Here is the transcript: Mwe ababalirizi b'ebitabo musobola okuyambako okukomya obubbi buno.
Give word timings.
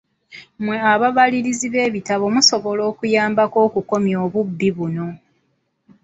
Mwe 0.63 0.77
ababalirizi 0.91 1.67
b'ebitabo 1.73 2.25
musobola 2.35 2.81
okuyambako 2.91 3.57
okukomya 3.67 4.17
obubbi 4.25 4.69
buno. 4.77 5.07